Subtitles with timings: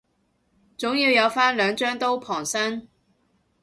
[0.79, 2.87] 總要有返兩張刀傍身